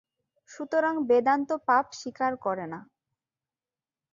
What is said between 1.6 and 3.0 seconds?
পাপ স্বীকার করে না।